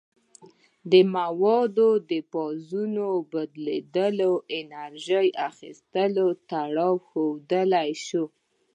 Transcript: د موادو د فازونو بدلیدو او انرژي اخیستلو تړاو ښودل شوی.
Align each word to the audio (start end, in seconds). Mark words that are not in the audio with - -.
د 0.91 0.93
موادو 1.15 1.89
د 2.09 2.11
فازونو 2.31 3.07
بدلیدو 3.31 4.33
او 4.39 4.43
انرژي 4.59 5.27
اخیستلو 5.49 6.25
تړاو 6.49 6.93
ښودل 7.07 7.71
شوی. 8.05 8.27